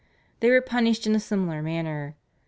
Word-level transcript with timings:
They 0.39 0.49
were 0.49 0.61
punished 0.61 1.05
in 1.05 1.13
a 1.13 1.19
similar 1.19 1.61
manner. 1.61 2.15